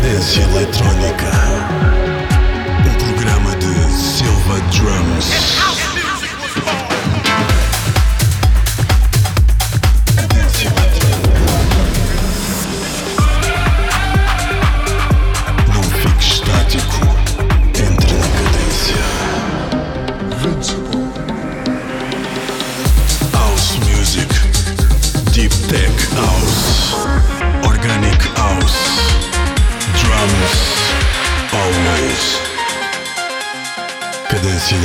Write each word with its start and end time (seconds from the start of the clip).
Cadência 0.00 0.42
Eletrónica. 0.44 1.30
Um 2.88 3.14
programa 3.14 3.54
de 3.56 3.92
Silva 3.92 4.58
Drums. 4.70 5.59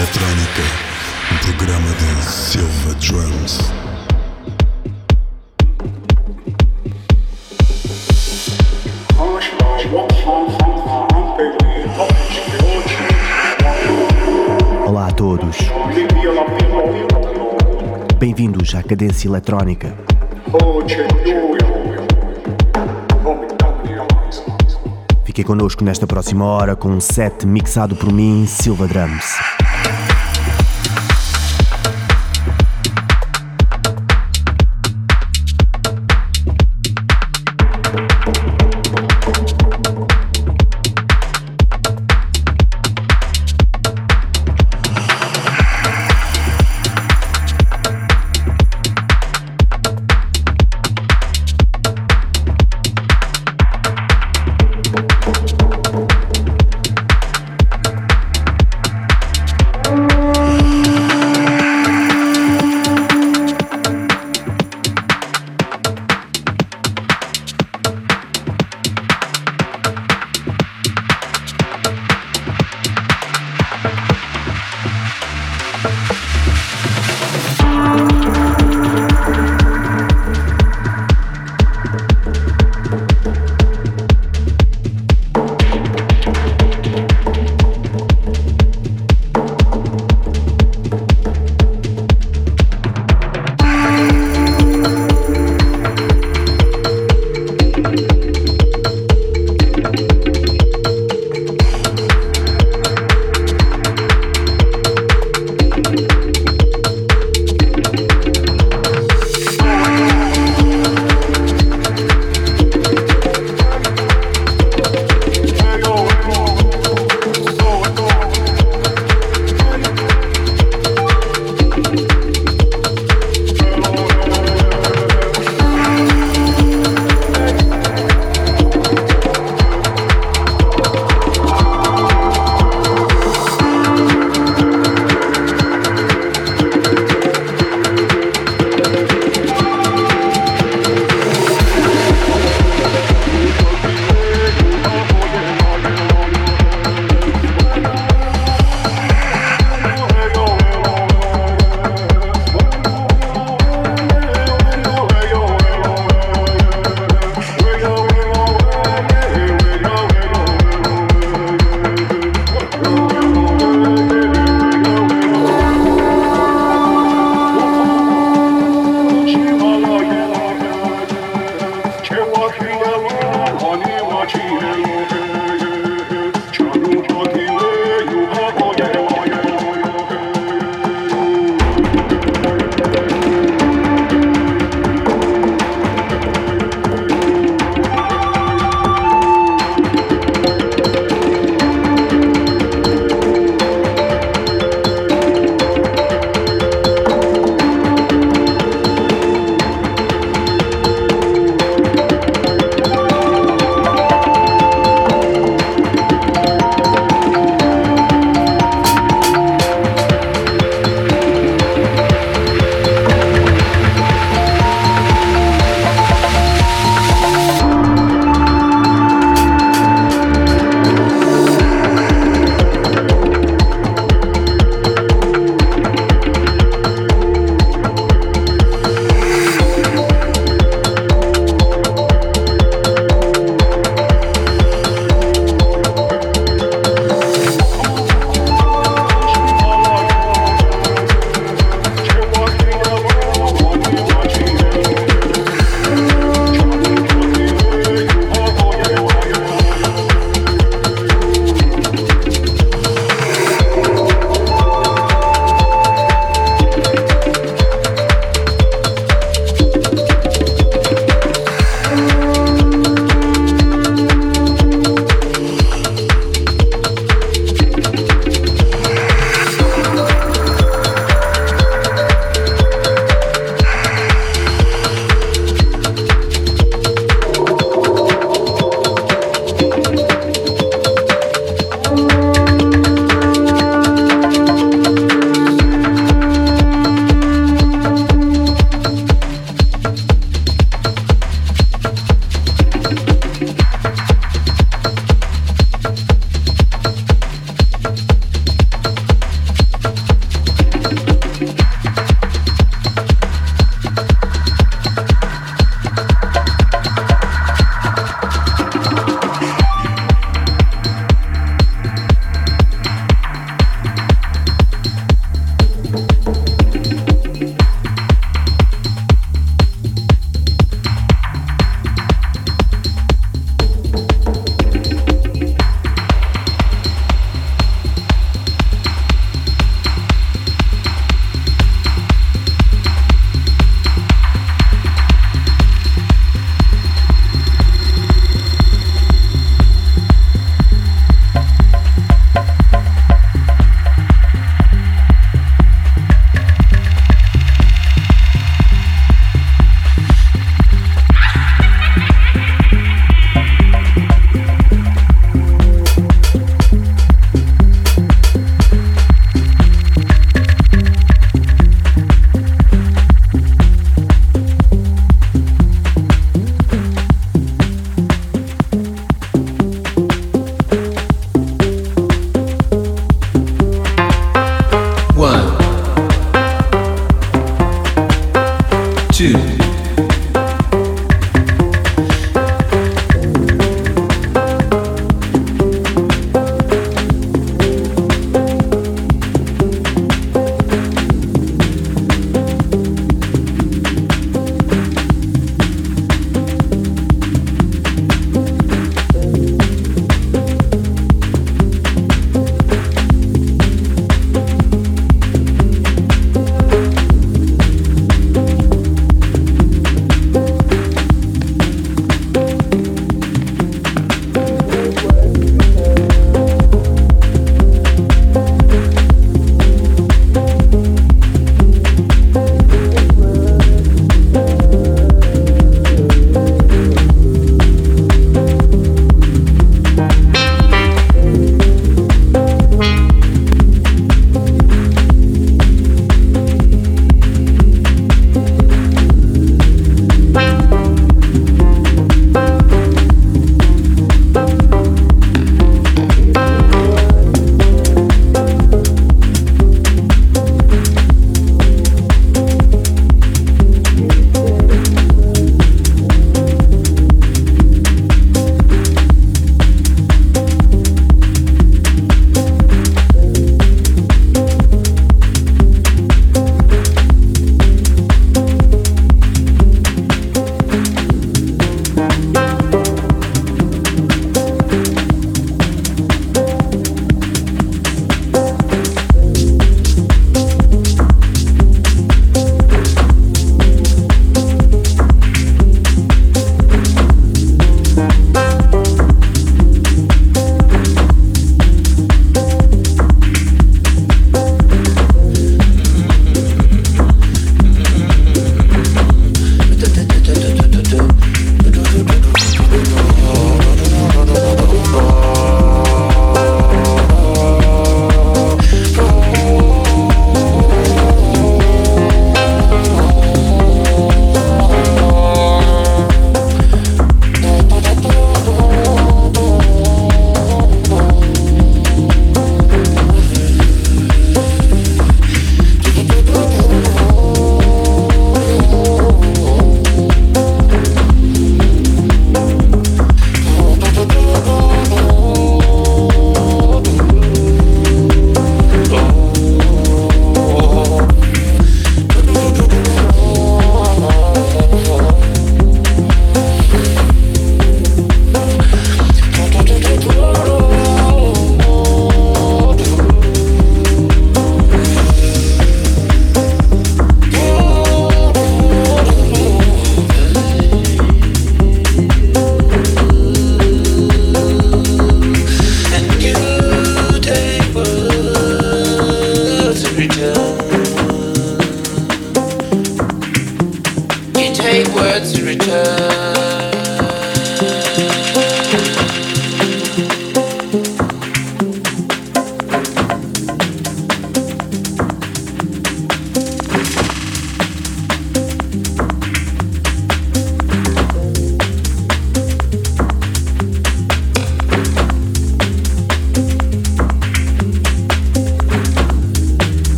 Eletrónica. 0.00 0.62
Um 1.30 1.38
programa 1.44 1.88
de 1.90 2.24
Silva 2.24 2.94
Drums. 2.94 3.70
Olá 14.86 15.08
a 15.08 15.12
todos, 15.12 15.58
bem-vindos 18.18 18.74
à 18.74 18.82
Cadência 18.82 19.28
Eletrónica. 19.28 19.94
Fiquem 25.24 25.44
connosco 25.44 25.84
nesta 25.84 26.06
próxima 26.06 26.46
hora 26.46 26.74
com 26.74 26.88
um 26.88 27.00
set 27.00 27.46
mixado 27.46 27.94
por 27.94 28.10
mim, 28.10 28.46
Silva 28.46 28.88
Drums. 28.88 29.49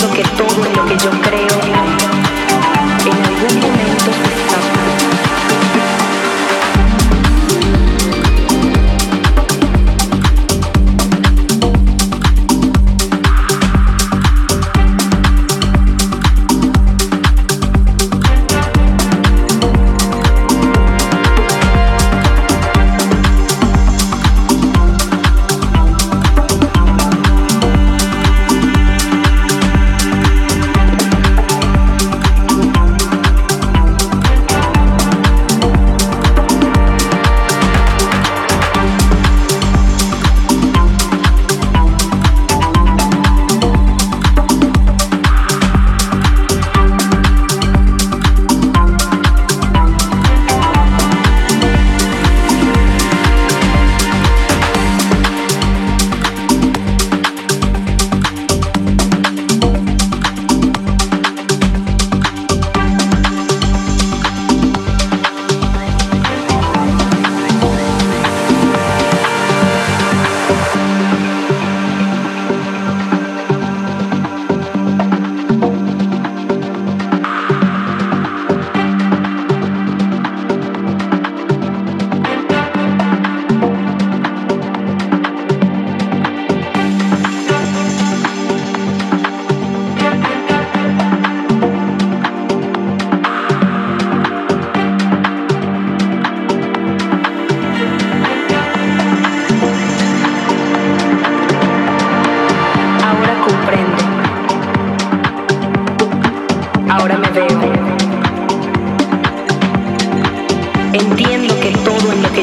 lo 0.00 0.10
que 0.10 0.22
todo 0.36 0.66
en 0.66 0.76
lo 0.76 0.84
que 0.86 0.96
yo 0.96 1.10
creo. 1.22 1.53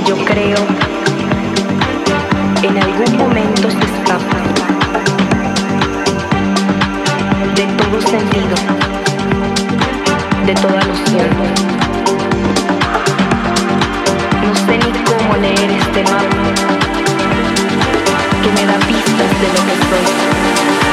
yo 0.06 0.16
creo 0.26 0.58
en 2.64 2.78
algún 2.78 3.18
momento 3.18 3.70
se 3.70 3.78
escapa 3.78 4.38
de 7.56 7.66
todo 7.66 8.02
sentido, 8.02 8.56
de 10.46 10.54
toda 10.56 10.84
noción. 10.84 11.30
No 14.44 14.56
sé 14.56 14.78
ni 14.78 15.04
cómo 15.04 15.38
leer 15.38 15.72
este 15.72 16.04
mapa 16.04 16.26
que 18.42 18.52
me 18.52 18.66
da 18.66 18.78
pistas 18.80 19.42
de 19.42 19.48
lo 19.48 19.66
que 19.66 19.76
soy. 19.90 20.90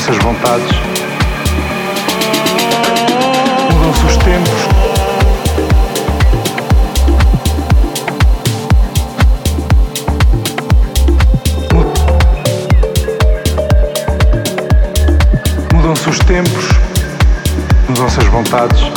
Mudam-se 0.00 0.10
as 0.12 0.24
vontades. 0.24 0.70
Mudam-se 3.70 4.06
os 4.06 4.16
tempos. 4.16 4.60
Mudam-se 15.74 16.08
os 16.08 16.18
tempos, 16.20 16.68
mudam-se 17.88 18.20
as 18.20 18.26
vontades, 18.26 18.89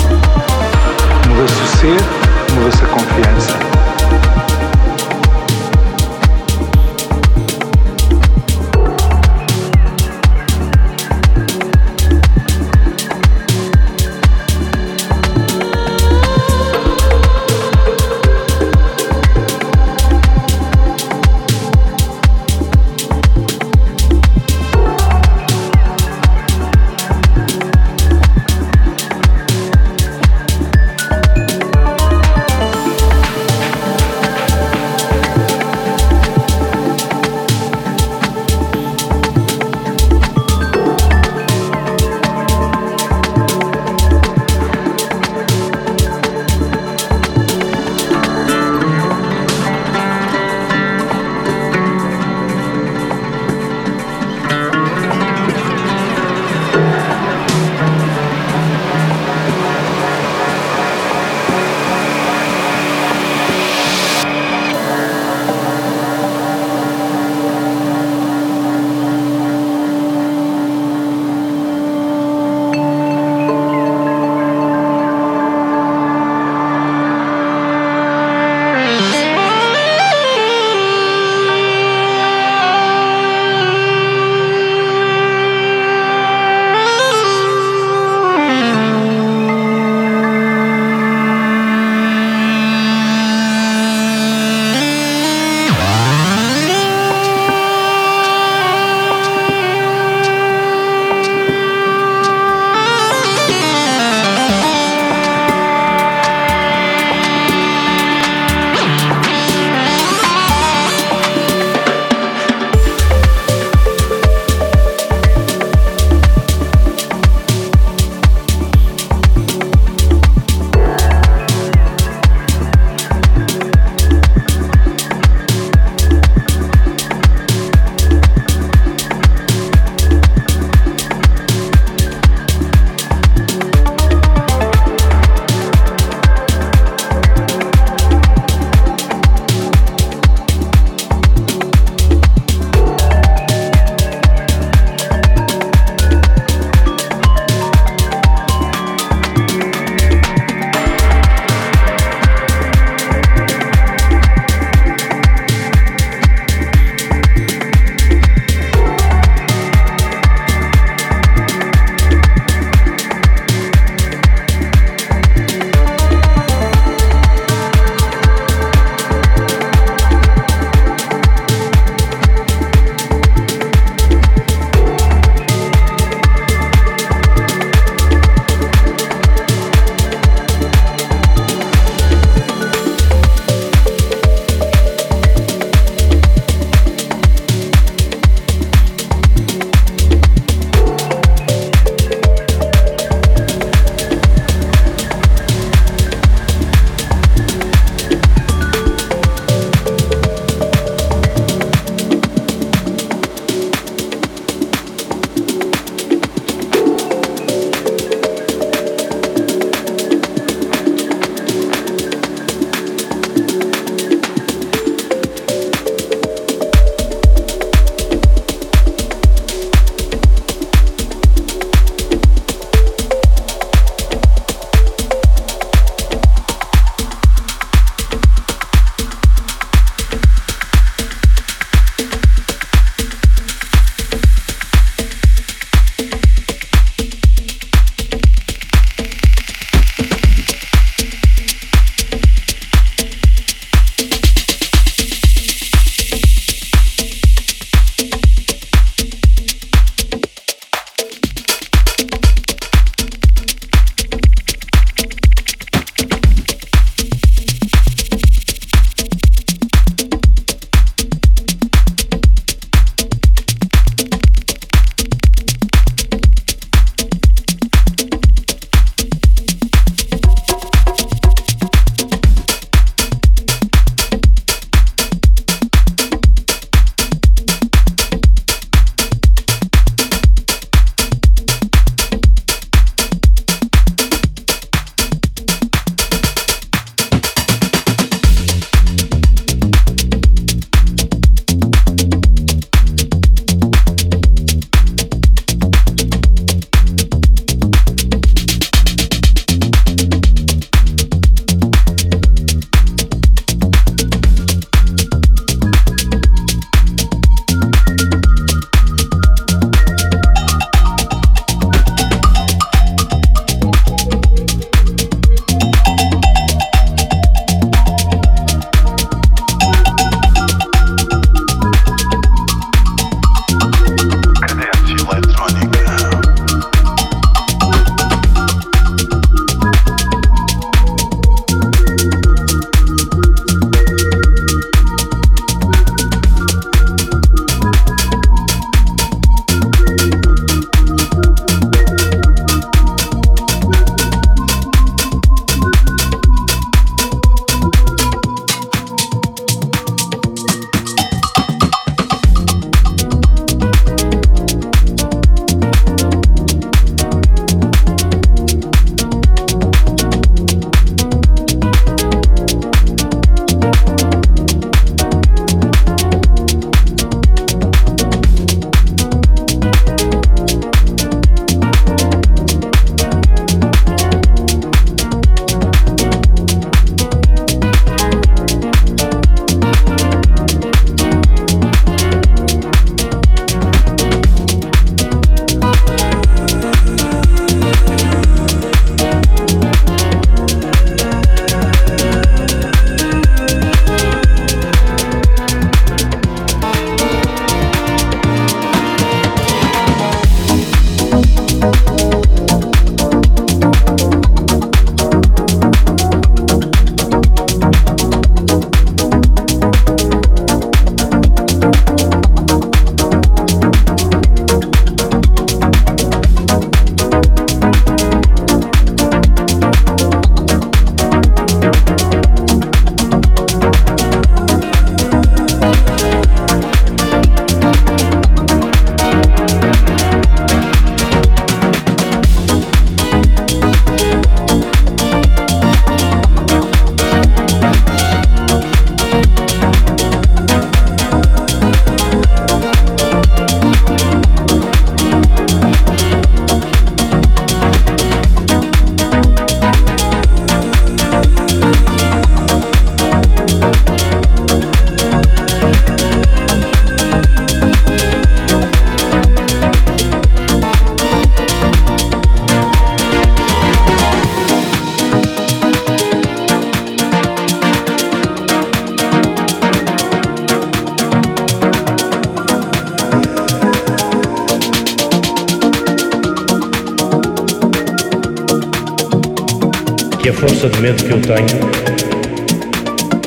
força 480.63 480.77
de 480.77 480.81
medo 480.81 481.03
que 481.03 481.11
eu 481.11 481.21
tenho 481.21 481.59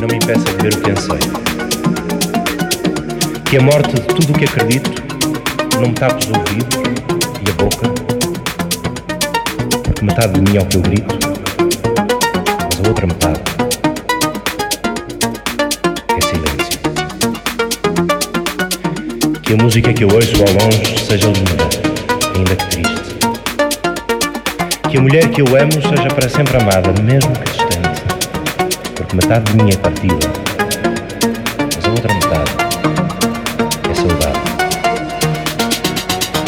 não 0.01 0.09
me 0.09 0.17
impeça 0.17 0.45
de 0.45 0.63
ver 0.63 0.75
o 0.75 0.81
que 0.81 0.91
anseio. 0.91 1.33
Que 3.45 3.59
a 3.59 3.61
morte 3.61 3.93
de 3.93 4.01
tudo 4.07 4.33
o 4.33 4.39
que 4.39 4.47
acredito 4.47 4.91
não 5.75 5.89
me 5.89 5.95
tape 5.95 6.25
os 6.25 6.31
ouvidos 6.31 6.79
e 7.43 7.51
a 7.51 7.53
boca, 7.63 7.89
porque 9.85 10.05
metade 10.05 10.33
de 10.33 10.41
mim 10.41 10.57
é 10.57 10.61
o 10.63 10.67
que 10.67 10.77
eu 10.77 10.81
grito, 10.81 11.15
mas 12.65 12.81
a 12.83 12.89
outra 12.89 13.07
metade 13.07 13.41
é 16.17 16.21
silêncio. 16.23 16.81
Que 19.43 19.53
a 19.53 19.57
música 19.57 19.93
que 19.93 20.05
eu 20.05 20.09
ouço 20.09 20.37
ao 20.37 20.53
longe 20.55 21.05
seja 21.05 21.27
linda, 21.27 21.86
Que 24.97 25.01
a 25.01 25.03
mulher 25.03 25.29
que 25.29 25.43
eu 25.43 25.47
amo 25.49 25.73
seja 25.73 26.09
para 26.09 26.27
sempre 26.27 26.57
amada, 26.57 26.91
mesmo 27.03 27.31
que 27.33 27.45
distante, 27.51 28.03
porque 28.95 29.15
metade 29.15 29.53
de 29.53 29.63
mim 29.63 29.71
é 29.71 29.77
partida, 29.77 30.27
mas 31.77 31.85
a 31.85 31.91
outra 31.91 32.15
metade 32.15 32.51
é 33.91 33.95
saudade. 33.95 34.41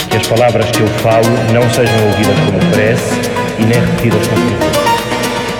Que 0.08 0.16
as 0.16 0.26
palavras 0.28 0.70
que 0.70 0.80
eu 0.80 0.86
falo 1.02 1.28
não 1.52 1.68
sejam 1.74 1.94
ouvidas 2.06 2.38
como 2.46 2.58
prece 2.72 3.12
e 3.58 3.64
nem 3.64 3.80
repetidas 3.80 4.26
com 4.28 4.36
frequência, 4.36 4.80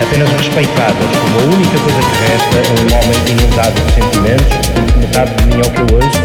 apenas 0.01 0.31
respeitadas 0.31 1.11
como 1.21 1.41
a 1.41 1.43
única 1.43 1.79
coisa 1.81 2.01
que 2.01 2.17
resta 2.25 2.57
a 2.57 2.73
um 2.73 2.87
homem 2.97 3.21
inundado 3.29 3.79
de 3.83 3.93
sentimentos, 3.93 4.57
metade 4.97 5.35
de 5.35 5.45
mim 5.45 5.61
é 5.61 5.67
o 5.67 5.71
que 5.71 5.81
eu 5.81 5.89
ouço, 5.95 6.23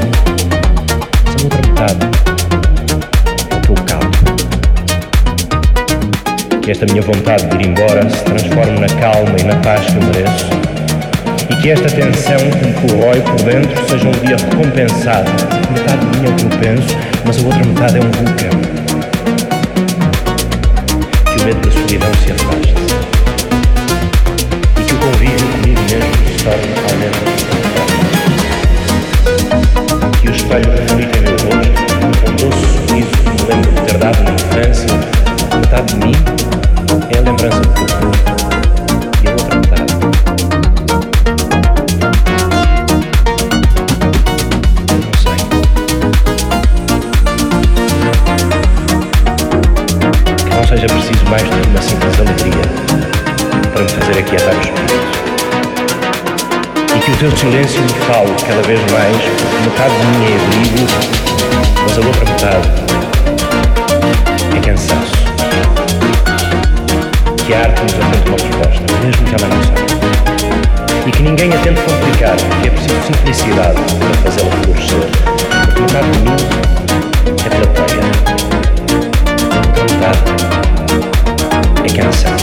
mas 1.26 1.36
a 1.36 1.44
outra 1.44 1.62
metade 1.68 2.23
que 6.64 6.72
esta 6.72 6.86
minha 6.86 7.02
vontade 7.02 7.46
de 7.48 7.56
ir 7.58 7.68
embora 7.68 8.10
se 8.10 8.24
transforme 8.24 8.80
na 8.80 8.88
calma 8.88 9.36
e 9.38 9.44
na 9.44 9.56
paz 9.58 9.86
que 9.86 9.98
eu 9.98 10.02
mereço 10.04 10.48
e 11.50 11.56
que 11.62 11.72
esta 11.72 11.90
tensão 11.90 12.38
que 12.38 12.66
me 12.66 12.74
corrói 12.74 13.20
por 13.20 13.36
dentro 13.44 13.86
seja 13.90 14.08
um 14.08 14.12
dia 14.26 14.38
recompensado. 14.38 15.30
Metade 15.74 16.06
de 16.06 16.20
mim 16.20 16.26
é 16.26 16.30
o 16.30 16.36
que 16.36 16.44
eu 16.44 16.50
penso, 16.60 16.98
mas 17.26 17.38
a 17.38 17.42
outra 17.42 17.66
metade 17.66 17.98
é 17.98 18.00
um 18.00 18.10
vulcão. 18.12 18.62
Que 21.26 21.42
o 21.42 21.46
medo 21.46 21.60
da 21.60 21.72
solidão 21.72 22.14
se 22.24 22.32
afaste 22.32 22.74
e 24.80 24.84
que 24.86 24.94
o 24.94 24.98
convívio 25.00 25.48
comigo 25.52 25.82
mesmo 25.82 26.14
se 26.26 26.44
torne 26.46 26.72
aumento 26.90 27.24
Que 30.22 30.30
o 30.30 30.32
espelho 30.32 30.72
reflita 30.72 31.18
em 31.18 31.22
meu 31.24 31.32
rosto 31.34 31.78
um 32.24 32.36
doce 32.38 32.64
sorriso 32.72 33.12
que 33.12 33.30
me 33.30 33.44
lembro 33.50 33.72
de 33.74 33.82
ter 33.82 33.98
dado 33.98 34.24
na 34.24 34.32
infância. 34.32 34.88
Metade 35.60 35.88
de 35.94 35.98
mim 36.06 36.33
a 37.18 37.22
lembrança 37.22 37.60
do 37.60 37.68
sei. 45.22 45.36
Que 50.38 50.56
não 50.56 50.64
seja 50.66 50.88
preciso 50.88 51.26
mais 51.30 51.44
do 51.44 51.50
que 51.50 51.68
uma 51.68 51.82
simples 51.82 52.20
alegria 52.20 52.66
para 53.74 53.84
me 53.84 53.90
fazer 53.90 54.20
aquietar 54.20 54.56
o 54.56 54.62
espírito. 54.62 54.94
E 56.96 57.00
que 57.00 57.12
o 57.12 57.16
teu 57.18 57.32
silêncio 57.38 57.82
me 57.82 57.90
fale 57.90 58.34
cada 58.48 58.62
vez 58.64 58.80
mais, 58.92 59.18
metade 59.64 59.96
de 60.00 60.06
mim 60.08 60.26
é 60.26 60.36
abrigo, 60.36 60.88
mas 61.84 61.98
a 61.98 62.02
outra 62.02 62.26
metade 62.26 62.68
é 64.56 64.60
cansaço 64.60 65.13
que 67.54 67.58
a 67.58 67.62
arte 67.62 67.82
nos 67.84 67.94
apresente 67.94 68.30
uma 68.30 68.38
resposta, 68.38 68.84
mesmo 69.04 69.24
que 69.26 69.36
ela 69.36 69.48
não 69.54 69.62
saiba. 69.64 69.86
E 71.06 71.12
que 71.12 71.22
ninguém 71.22 71.54
a 71.54 71.58
tente 71.60 71.82
complicar, 71.82 72.36
porque 72.36 72.68
é 72.68 72.72
preciso 72.72 73.02
simplicidade 73.06 73.76
para 74.00 74.14
fazê-la 74.24 74.50
florescer. 74.64 75.06
Porque 75.66 75.82
metade 75.82 76.12
de 76.12 76.20
mim 76.20 76.38
é 77.46 77.50
plateia, 77.50 78.06
outra 79.68 79.84
metade 79.84 80.22
é 81.84 81.90
canção, 82.02 82.38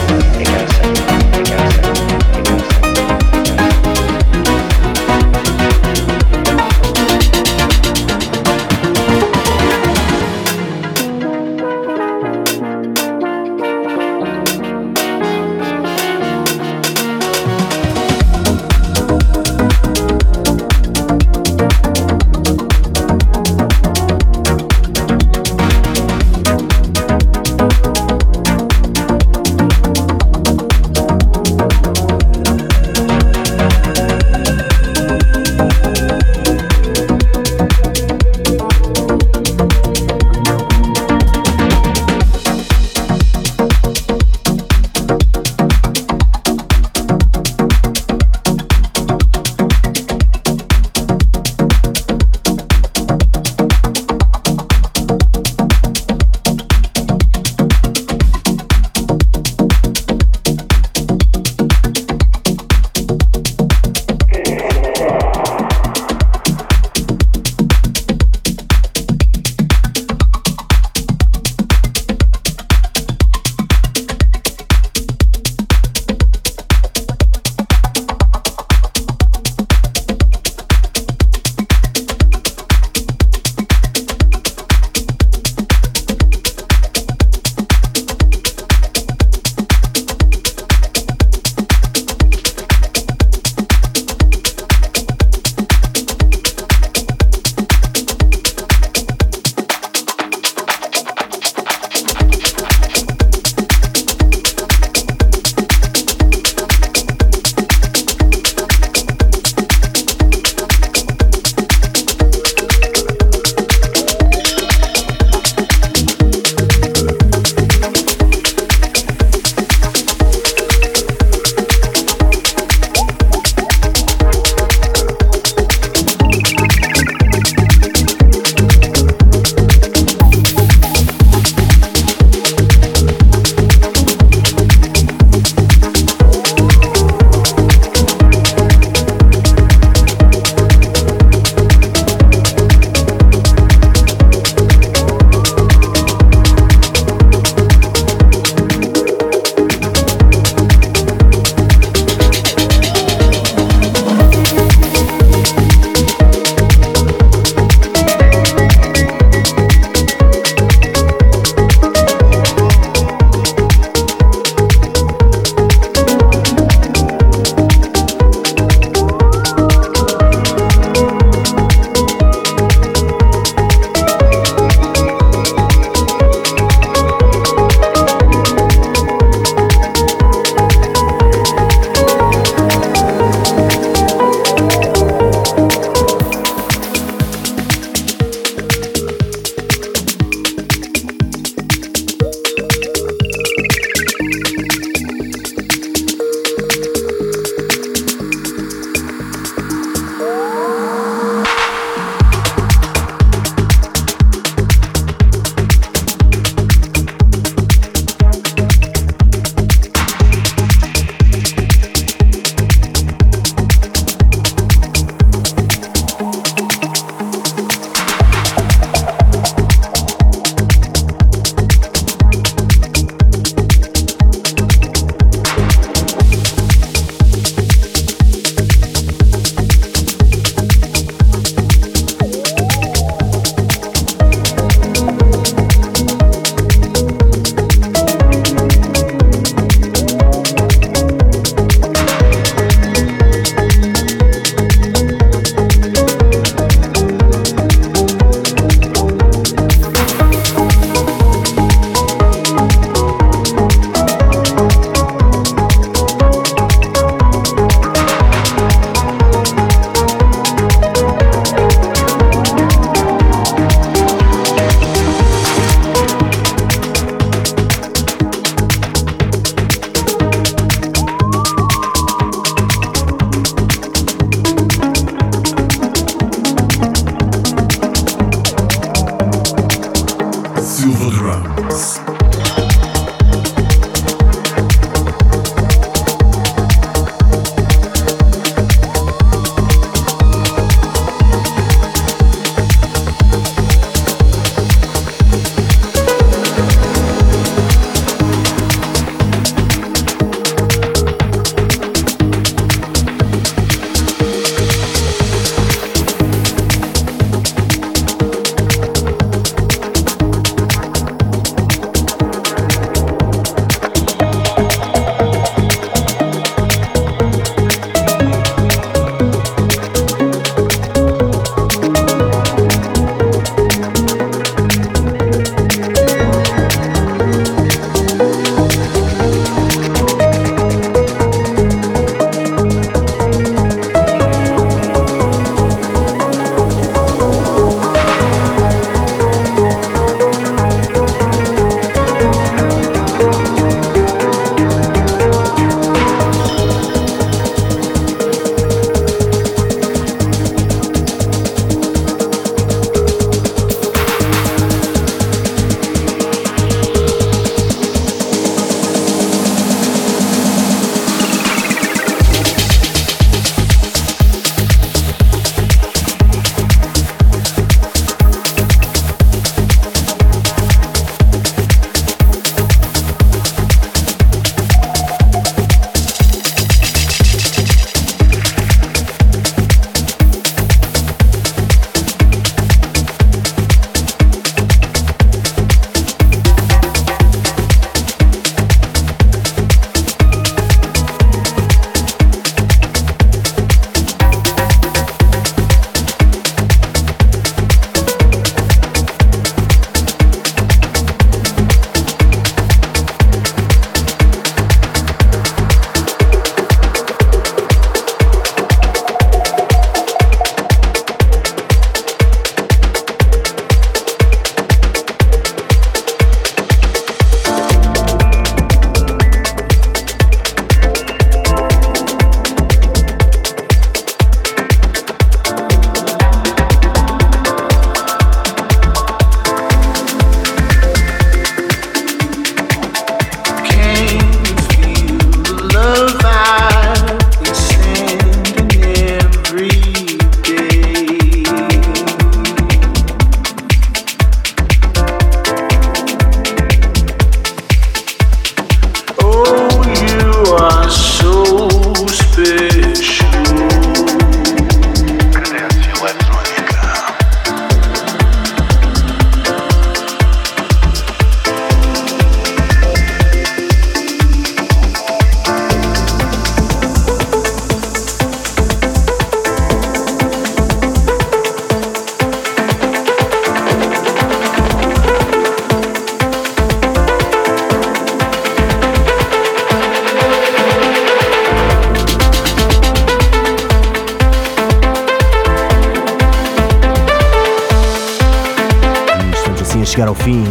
chegar 490.00 490.08
ao 490.08 490.14
fim 490.14 490.44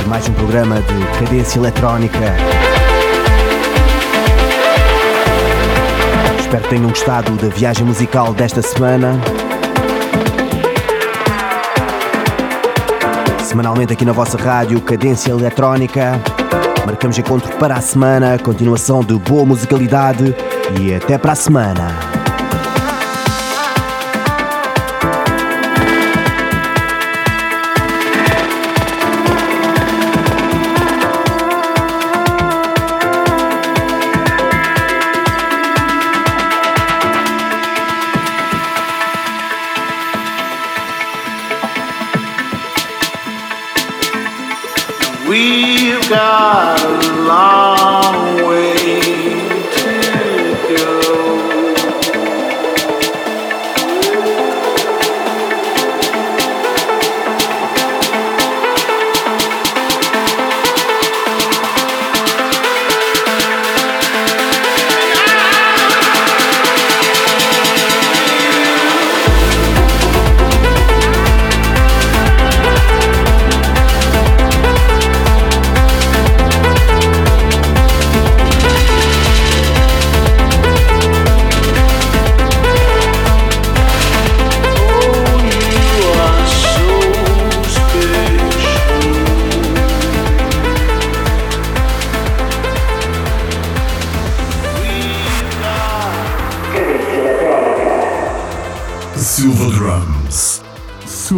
de 0.00 0.08
mais 0.08 0.28
um 0.28 0.32
programa 0.34 0.76
de 0.82 1.18
cadência 1.18 1.58
eletrónica. 1.58 2.36
Espero 6.38 6.62
que 6.64 6.68
tenham 6.68 6.88
gostado 6.90 7.32
da 7.36 7.48
viagem 7.48 7.86
musical 7.86 8.34
desta 8.34 8.60
semana. 8.60 9.18
Semanalmente 13.42 13.94
aqui 13.94 14.04
na 14.04 14.12
vossa 14.12 14.36
rádio, 14.36 14.78
Cadência 14.82 15.30
Eletrónica. 15.30 16.20
Marcamos 16.84 17.16
encontro 17.16 17.50
para 17.56 17.76
a 17.76 17.80
semana, 17.80 18.38
continuação 18.38 19.02
de 19.02 19.14
boa 19.14 19.46
musicalidade 19.46 20.36
e 20.78 20.94
até 20.94 21.16
para 21.16 21.32
a 21.32 21.36
semana. 21.36 22.15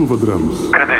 Silva 0.08 0.24
Drums. 0.24 0.97